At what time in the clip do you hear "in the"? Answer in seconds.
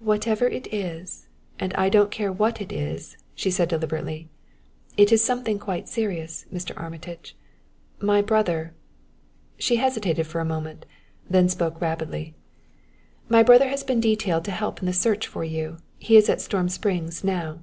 14.80-14.92